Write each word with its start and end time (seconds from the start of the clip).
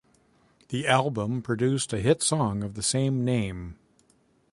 The 0.69 0.87
album 0.87 1.43
produced 1.43 1.93
a 1.93 1.99
hit 1.99 2.23
song 2.23 2.63
of 2.63 2.73
the 2.73 2.81
same 2.81 3.23
name. 3.23 3.77